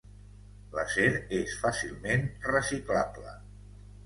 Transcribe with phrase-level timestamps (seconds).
[0.77, 1.09] L'acer
[1.41, 3.37] és fàcilment reciclable.